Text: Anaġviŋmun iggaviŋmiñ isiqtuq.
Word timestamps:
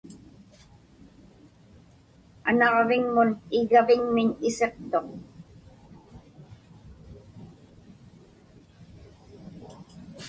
Anaġviŋmun 2.49 3.29
iggaviŋmiñ 3.57 4.29
isiqtuq. 4.47 5.07